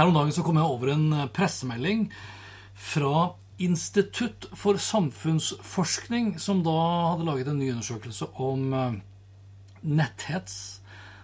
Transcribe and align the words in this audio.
Her 0.00 0.08
om 0.08 0.14
dagen 0.16 0.32
så 0.32 0.40
kom 0.40 0.56
jeg 0.56 0.64
over 0.64 0.94
en 0.94 1.10
eh, 1.12 1.26
pressemelding 1.36 2.06
fra 2.72 3.34
Institutt 3.60 4.46
for 4.56 4.78
samfunnsforskning, 4.80 6.38
som 6.40 6.62
da 6.64 6.76
hadde 7.10 7.26
laget 7.26 7.50
en 7.52 7.58
ny 7.60 7.68
undersøkelse 7.74 8.30
om 8.40 8.62
eh, 8.72 8.94
netthets, 9.98 10.54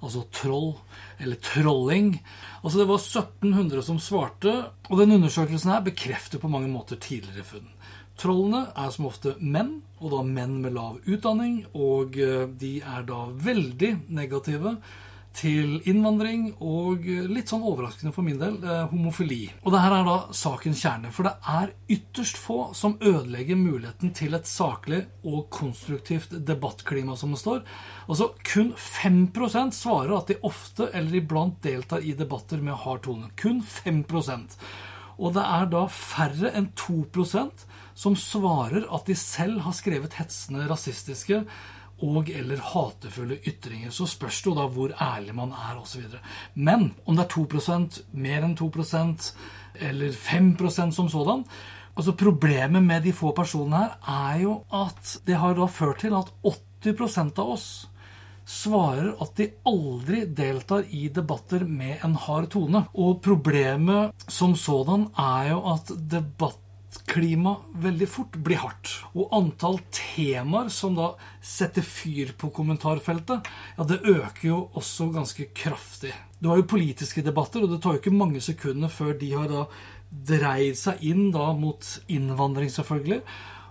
altså 0.00 0.24
troll, 0.32 0.72
eller 1.20 1.36
trolling. 1.44 2.14
Altså 2.62 2.80
Det 2.80 2.88
var 2.88 3.04
1700 3.04 3.84
som 3.90 4.00
svarte, 4.00 4.56
og 4.88 5.04
den 5.04 5.18
undersøkelsen 5.18 5.74
her 5.74 5.84
bekrefter 5.84 6.40
på 6.40 6.48
mange 6.48 6.72
måter 6.72 6.96
tidligere 6.96 7.44
funn. 7.44 7.68
Trollene 8.16 8.70
er 8.72 8.88
som 8.96 9.12
ofte 9.12 9.36
menn, 9.36 9.82
og 10.00 10.16
da 10.16 10.24
menn 10.24 10.62
med 10.64 10.78
lav 10.80 10.96
utdanning, 11.04 11.66
og 11.76 12.16
eh, 12.16 12.48
de 12.48 12.78
er 12.80 13.04
da 13.04 13.26
veldig 13.36 13.98
negative 14.08 14.78
til 15.36 15.78
innvandring 15.88 16.50
og 16.60 17.06
litt 17.32 17.50
sånn 17.50 17.64
overraskende 17.64 18.12
for 18.14 18.26
min 18.26 18.38
del 18.40 18.58
eh, 18.60 18.84
homofili. 18.90 19.46
Og 19.62 19.72
det 19.74 19.80
her 19.82 19.96
er 19.96 20.06
da 20.06 20.16
sakens 20.36 20.82
kjerne. 20.84 21.12
For 21.14 21.28
det 21.28 21.34
er 21.48 21.72
ytterst 21.96 22.38
få 22.40 22.58
som 22.76 22.98
ødelegger 23.00 23.58
muligheten 23.58 24.12
til 24.16 24.36
et 24.36 24.48
saklig 24.48 25.02
og 25.24 25.48
konstruktivt 25.54 26.36
debattklima, 26.46 27.16
som 27.18 27.34
det 27.34 27.42
står. 27.42 27.64
Altså 28.06 28.32
kun 28.52 28.72
5% 28.76 29.76
svarer 29.76 30.16
at 30.18 30.32
de 30.32 30.40
ofte 30.46 30.90
eller 30.92 31.22
iblant 31.22 31.60
deltar 31.64 32.04
i 32.04 32.16
debatter 32.18 32.62
med 32.62 32.80
hard 32.84 33.04
tone. 33.08 33.32
Kun 33.36 33.62
5% 33.62 34.58
Og 35.22 35.34
det 35.36 35.42
er 35.44 35.68
da 35.70 35.86
færre 35.92 36.50
enn 36.56 36.72
2% 36.78 37.66
som 37.94 38.16
svarer 38.16 38.86
at 38.88 39.06
de 39.06 39.16
selv 39.18 39.62
har 39.66 39.76
skrevet 39.76 40.16
hetsende 40.18 40.64
rasistiske 40.70 41.42
og 42.02 42.30
eller 42.30 42.62
hatefulle 42.72 43.38
ytringer. 43.48 43.90
Så 43.94 44.08
spørs 44.10 44.42
det 44.42 44.50
jo 44.50 44.56
da 44.58 44.66
hvor 44.74 44.94
ærlig 45.00 45.34
man 45.38 45.54
er 45.54 45.78
osv. 45.80 46.04
Men 46.54 46.90
om 47.06 47.16
det 47.16 47.26
er 47.26 47.36
2% 47.36 48.02
mer 48.12 48.48
enn 48.48 48.58
2% 48.58 49.30
eller 49.88 50.12
5% 50.12 50.90
som 50.92 51.08
sådan 51.08 51.46
altså 51.96 52.12
Problemet 52.16 52.82
med 52.82 53.02
de 53.04 53.12
få 53.12 53.32
personene 53.36 53.84
her 53.84 53.96
er 54.08 54.42
jo 54.42 54.58
at 54.72 55.16
det 55.26 55.36
har 55.36 55.56
da 55.56 55.68
ført 55.68 56.04
til 56.04 56.14
at 56.16 56.32
80% 56.44 57.38
av 57.38 57.56
oss 57.56 57.66
svarer 58.48 59.12
at 59.22 59.36
de 59.38 59.46
aldri 59.68 60.24
deltar 60.26 60.88
i 60.90 61.06
debatter 61.14 61.64
med 61.64 62.02
en 62.04 62.16
hard 62.18 62.50
tone. 62.50 62.84
Og 62.94 63.20
problemet 63.22 64.26
som 64.28 64.56
sådan 64.58 65.08
er 65.18 65.52
jo 65.52 65.62
at 65.74 65.92
debatt 66.10 66.58
klima 67.08 67.54
veldig 67.82 68.08
fort 68.10 68.36
blir 68.44 68.60
hardt. 68.62 68.90
Og 69.16 69.32
antall 69.36 69.78
temaer 69.94 70.70
som 70.72 70.96
da 70.98 71.12
setter 71.44 71.84
fyr 71.86 72.34
på 72.38 72.50
kommentarfeltet, 72.54 73.48
ja, 73.76 73.86
det 73.88 74.02
øker 74.02 74.46
jo 74.48 74.58
også 74.78 75.10
ganske 75.14 75.48
kraftig. 75.56 76.12
Du 76.42 76.50
har 76.50 76.60
jo 76.60 76.68
politiske 76.74 77.24
debatter, 77.24 77.64
og 77.64 77.72
det 77.72 77.80
tar 77.82 77.96
jo 77.96 78.02
ikke 78.02 78.14
mange 78.14 78.42
sekunder 78.44 78.92
før 78.92 79.14
de 79.18 79.32
har 79.32 79.50
da 79.50 79.66
dreid 80.12 80.76
seg 80.76 81.04
inn 81.08 81.30
da 81.32 81.52
mot 81.56 81.86
innvandring, 82.12 82.70
selvfølgelig. 82.72 83.22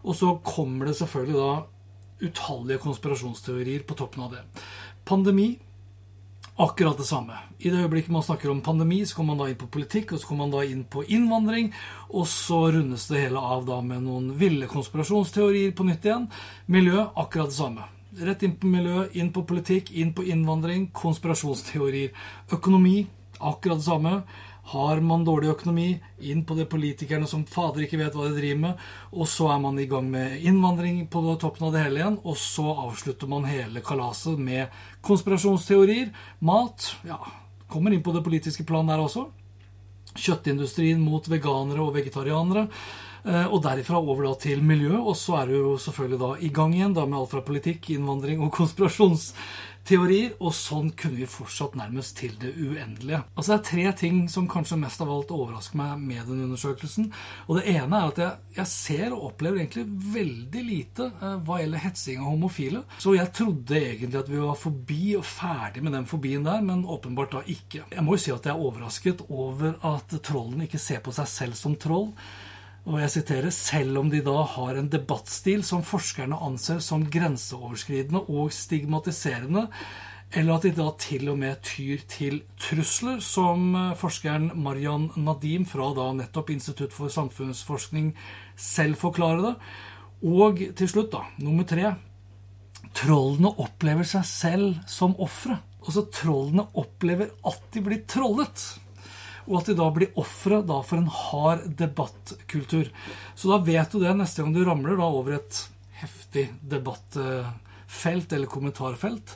Og 0.01 0.17
så 0.17 0.33
kommer 0.45 0.89
det 0.89 0.97
selvfølgelig 0.97 1.37
da 1.37 2.29
utallige 2.31 2.81
konspirasjonsteorier 2.81 3.83
på 3.85 3.97
toppen 3.97 4.25
av 4.25 4.33
det. 4.37 4.45
Pandemi 5.05 5.53
akkurat 6.55 6.97
det 6.97 7.03
samme. 7.03 7.37
I 7.59 7.69
det 7.69 7.77
øyeblikket 7.77 8.11
man 8.11 8.23
snakker 8.23 8.51
om 8.51 8.61
pandemi, 8.61 9.05
så 9.05 9.15
kommer 9.15 9.35
man 9.35 9.45
da 9.45 9.51
inn 9.51 9.59
på 9.61 9.69
politikk, 9.71 10.11
og 10.13 10.19
så 10.19 10.27
kommer 10.27 10.47
man 10.47 10.55
da 10.57 10.65
inn 10.65 10.83
på 10.83 11.03
innvandring, 11.07 11.71
og 12.09 12.27
så 12.27 12.71
rundes 12.75 13.07
det 13.07 13.23
hele 13.25 13.39
av 13.39 13.65
da 13.65 13.79
med 13.85 14.03
noen 14.03 14.31
ville 14.37 14.69
konspirasjonsteorier 14.71 15.71
på 15.77 15.87
nytt 15.87 16.05
igjen. 16.05 16.27
Miljø, 16.65 17.07
akkurat 17.15 17.53
det 17.53 17.57
samme. 17.57 17.87
Rett 18.19 18.43
inn 18.43 18.57
på 18.59 18.67
miljø, 18.67 19.05
inn 19.13 19.31
på 19.31 19.45
politikk, 19.47 19.93
inn 19.95 20.11
på 20.13 20.25
innvandring, 20.27 20.89
konspirasjonsteorier. 20.91 22.11
Økonomi, 22.51 23.05
akkurat 23.49 23.81
det 23.81 23.87
samme. 23.87 24.21
Har 24.71 25.01
man 25.01 25.25
dårlig 25.25 25.49
økonomi, 25.51 25.87
inn 26.21 26.43
på 26.45 26.55
det 26.55 26.67
politikerne 26.69 27.27
som 27.27 27.43
fader 27.49 27.83
ikke 27.83 27.97
vet 27.99 28.15
hva 28.15 28.27
de 28.29 28.37
driver 28.37 28.61
med. 28.61 28.83
Og 29.11 29.27
så 29.27 29.49
er 29.51 29.59
man 29.63 29.79
i 29.81 29.87
gang 29.89 30.07
med 30.13 30.37
innvandring 30.47 31.03
på 31.11 31.23
toppen 31.41 31.67
av 31.67 31.75
det 31.75 31.83
hele 31.83 32.01
igjen. 32.03 32.19
Og 32.23 32.37
så 32.39 32.67
avslutter 32.85 33.31
man 33.31 33.49
hele 33.49 33.83
kalaset 33.83 34.39
med 34.39 34.71
konspirasjonsteorier. 35.03 36.13
Mat. 36.45 36.91
Ja, 37.07 37.19
kommer 37.71 37.93
inn 37.93 38.05
på 38.05 38.13
det 38.15 38.23
politiske 38.23 38.67
plan 38.67 38.87
der 38.87 39.01
også. 39.01 39.27
Kjøttindustrien 40.11 41.01
mot 41.01 41.27
veganere 41.31 41.81
og 41.83 41.95
vegetarianere. 41.97 42.67
Eh, 43.21 43.47
og 43.47 43.61
derifra 43.61 43.99
over 44.01 44.25
da 44.25 44.35
til 44.41 44.63
miljø, 44.65 44.95
og 44.97 45.15
så 45.17 45.41
er 45.41 45.51
du 45.51 45.59
jo 45.59 45.73
selvfølgelig 45.81 46.21
da 46.21 46.31
i 46.41 46.53
gang 46.53 46.73
igjen 46.73 46.95
da 46.97 47.05
med 47.05 47.19
alt 47.19 47.35
fra 47.35 47.43
politikk, 47.45 47.91
innvandring 47.93 48.41
og 48.41 48.53
konspirasjonsteorier. 48.59 50.39
Og 50.41 50.55
sånn 50.57 50.89
kunne 50.97 51.19
vi 51.21 51.29
fortsatt 51.29 51.77
nærmest 51.77 52.17
til 52.17 52.33
det 52.41 52.55
uendelige. 52.57 53.21
Altså 53.35 53.53
Det 53.53 53.59
er 53.59 53.69
tre 53.69 53.85
ting 54.01 54.23
som 54.31 54.49
kanskje 54.49 54.79
mest 54.81 55.05
av 55.05 55.13
alt 55.13 55.33
overrasker 55.35 55.77
meg 55.77 56.01
med 56.01 56.25
den 56.31 56.43
undersøkelsen. 56.47 57.11
Og 57.47 57.59
det 57.59 57.67
ene 57.75 58.01
er 58.01 58.09
at 58.09 58.21
jeg, 58.23 58.51
jeg 58.57 58.73
ser 58.73 59.13
og 59.13 59.29
opplever 59.31 59.61
egentlig 59.61 59.85
veldig 60.17 60.67
lite 60.71 61.11
eh, 61.13 61.39
hva 61.45 61.61
gjelder 61.61 61.85
hetsing 61.85 62.25
av 62.25 62.33
homofile. 62.33 62.85
Så 62.97 63.13
jeg 63.19 63.33
trodde 63.37 63.77
egentlig 63.77 64.23
at 64.23 64.33
vi 64.33 64.41
var 64.41 64.57
forbi 64.57 65.03
og 65.19 65.27
ferdig 65.29 65.85
med 65.85 65.93
den 65.99 66.09
fobien 66.09 66.47
der, 66.47 66.65
men 66.65 66.87
åpenbart 66.89 67.37
da 67.37 67.45
ikke. 67.45 67.85
Jeg 67.85 68.05
må 68.05 68.17
jo 68.17 68.25
si 68.25 68.33
at 68.33 68.49
jeg 68.49 68.57
er 68.57 68.69
overrasket 68.69 69.27
over 69.29 69.77
at 69.93 70.21
trollene 70.25 70.65
ikke 70.65 70.81
ser 70.81 71.05
på 71.05 71.13
seg 71.13 71.29
selv 71.29 71.59
som 71.59 71.77
troll 71.77 72.15
og 72.81 72.97
jeg 72.97 73.13
siterer, 73.13 73.53
selv 73.53 73.99
om 74.01 74.07
de 74.09 74.23
da 74.25 74.39
har 74.55 74.77
en 74.77 74.89
debattstil 74.89 75.61
som 75.65 75.83
forskerne 75.85 76.39
anser 76.41 76.79
som 76.81 77.03
grenseoverskridende 77.13 78.23
og 78.25 78.49
stigmatiserende, 78.55 79.67
eller 80.31 80.55
at 80.55 80.65
de 80.65 80.71
da 80.73 80.87
til 80.97 81.29
og 81.29 81.37
med 81.41 81.59
tyr 81.67 82.01
til 82.09 82.39
trusler, 82.59 83.19
som 83.21 83.75
eh, 83.75 83.95
forskeren 83.99 84.51
Marian 84.63 85.09
Nadim 85.19 85.65
fra 85.67 85.89
da 85.93 86.07
nettopp 86.15 86.53
Institutt 86.53 86.95
for 86.95 87.11
samfunnsforskning 87.11 88.13
selv 88.55 88.97
forklarer 89.01 89.43
det. 89.49 89.55
Og 90.31 90.61
til 90.77 90.89
slutt, 90.89 91.11
da, 91.11 91.25
nummer 91.43 91.67
tre 91.67 91.91
Trollene 92.97 93.51
opplever 93.61 94.07
seg 94.07 94.25
selv 94.27 94.79
som 94.89 95.13
ofre. 95.21 95.59
Altså, 95.81 96.03
trollene 96.13 96.65
opplever 96.77 97.31
at 97.47 97.61
de 97.73 97.83
blir 97.85 98.01
trollet 98.09 98.65
og 99.47 99.61
at 99.61 99.71
de 99.71 99.77
da 99.77 99.87
blir 99.93 100.13
ofre 100.19 100.61
for 100.67 100.97
en 100.99 101.09
hard 101.09 101.65
debattkultur. 101.79 102.91
Så 103.35 103.51
da 103.51 103.61
vet 103.65 103.91
du 103.91 104.01
det 104.01 104.13
neste 104.17 104.43
gang 104.43 104.53
du 104.55 104.63
ramler 104.67 104.99
da 104.99 105.09
over 105.09 105.39
et 105.39 105.63
heftig 106.01 106.47
debattfelt 106.61 108.33
eller 108.33 108.51
kommentarfelt. 108.51 109.35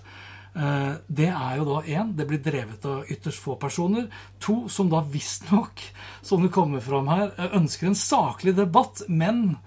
Eh, 0.56 0.92
det 1.08 1.30
er 1.30 1.58
jo 1.60 1.68
da 1.68 1.82
én, 1.84 2.14
det 2.16 2.28
blir 2.30 2.44
drevet 2.44 2.86
av 2.88 3.10
ytterst 3.12 3.44
få 3.44 3.58
personer. 3.60 4.08
To, 4.44 4.66
som 4.72 4.90
da 4.92 5.04
visstnok, 5.04 5.84
som 6.24 6.46
det 6.46 6.54
kommer 6.56 6.84
fram 6.84 7.10
her, 7.12 7.34
ønsker 7.58 7.92
en 7.92 8.00
saklig 8.00 8.56
debatt, 8.58 9.04
men 9.10 9.58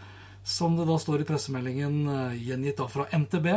som 0.48 0.76
det 0.78 0.86
da 0.88 0.96
står 1.00 1.22
i 1.22 1.26
pressemeldingen 1.28 1.96
eh, 2.08 2.38
gjengitt 2.48 2.78
da 2.80 2.86
fra 2.88 3.04
NTB, 3.12 3.48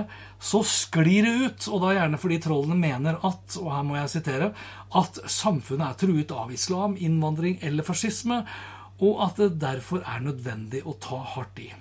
så 0.43 0.59
sklir 0.67 1.27
det 1.27 1.35
ut, 1.45 1.67
og 1.71 1.85
da 1.85 1.93
gjerne 1.95 2.19
fordi 2.19 2.39
trollene 2.43 2.79
mener 2.79 3.19
at, 3.27 3.55
og 3.61 3.69
her 3.71 3.85
må 3.88 3.95
jeg 3.95 4.11
sitere, 4.17 4.51
at 4.99 5.21
samfunnet 5.31 5.88
er 5.88 6.01
truet 6.01 6.35
av 6.35 6.51
islam, 6.51 6.97
innvandring 6.99 7.61
eller 7.63 7.88
fascisme, 7.88 8.41
og 9.01 9.23
at 9.25 9.39
det 9.39 9.55
derfor 9.63 10.03
er 10.03 10.21
nødvendig 10.27 10.83
å 10.85 10.97
ta 11.01 11.21
hardt 11.35 11.63
i. 11.63 11.71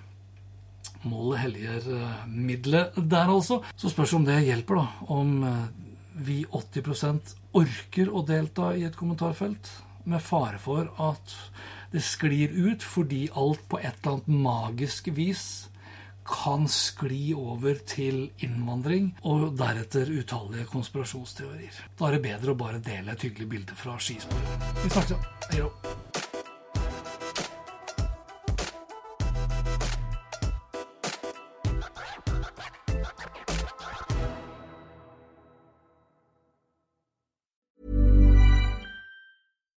målet 1.02 1.40
helliger 1.40 1.92
eh, 1.96 2.24
middelet 2.28 2.96
der, 2.96 3.28
altså. 3.32 3.62
Så 3.76 3.90
spørs 3.90 4.12
om 4.14 4.24
det 4.24 4.42
hjelper, 4.44 4.82
da. 4.82 5.06
Om 5.16 5.36
eh, 5.48 5.68
vi 6.20 6.42
80% 6.46 7.34
orker 7.56 8.10
å 8.12 8.22
delta 8.28 8.74
i 8.76 8.84
et 8.86 8.96
kommentarfelt, 8.96 9.70
med 10.04 10.22
fare 10.22 10.60
for 10.62 10.88
at 11.02 11.34
det 11.92 12.02
sklir 12.06 12.54
ut 12.54 12.84
fordi 12.86 13.26
alt 13.34 13.66
på 13.68 13.80
et 13.80 13.92
eller 13.92 14.16
annet 14.16 14.40
magisk 14.46 15.10
vis 15.16 15.44
kan 16.30 16.68
skli 16.70 17.32
over 17.34 17.80
til 17.88 18.28
innvandring 18.44 19.10
og 19.26 19.56
deretter 19.58 20.12
utallige 20.12 20.68
konspirasjonsteorier. 20.70 21.80
Da 21.98 22.06
er 22.08 22.18
det 22.18 22.26
bedre 22.28 22.54
å 22.54 22.60
bare 22.60 22.82
dele 22.84 23.16
et 23.16 23.26
hyggelig 23.26 23.48
bilde 23.56 23.78
fra 23.78 23.98
skisporet. 23.98 24.68
Vi 24.84 24.92
snakkes, 24.94 25.32
Hei 25.50 25.64
da. 25.64 25.89